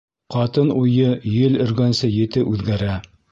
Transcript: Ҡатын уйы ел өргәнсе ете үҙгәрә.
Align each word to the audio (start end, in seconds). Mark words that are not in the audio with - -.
Ҡатын 0.35 0.71
уйы 0.83 1.11
ел 1.33 1.59
өргәнсе 1.67 2.11
ете 2.15 2.45
үҙгәрә. 2.55 2.97